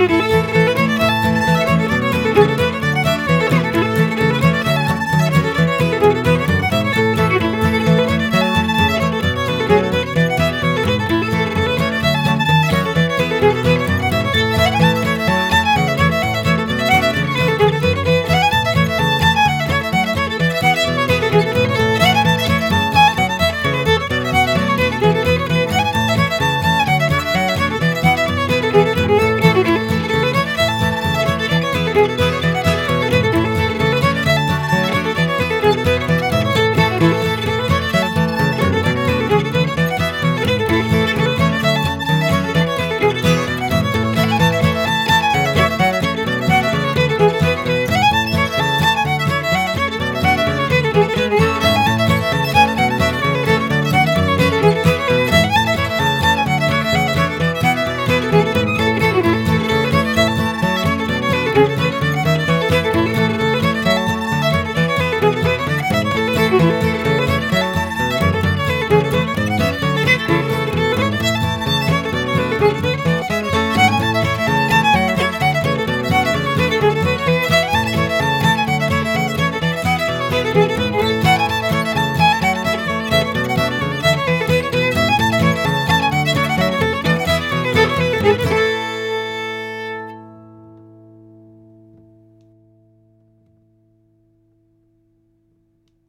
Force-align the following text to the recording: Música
Música 0.00 0.59